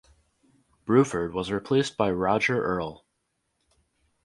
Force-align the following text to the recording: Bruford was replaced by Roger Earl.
Bruford 0.83 1.31
was 1.31 1.51
replaced 1.51 1.95
by 1.95 2.09
Roger 2.09 2.59
Earl. 2.59 3.05